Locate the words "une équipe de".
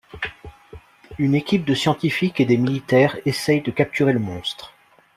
1.19-1.75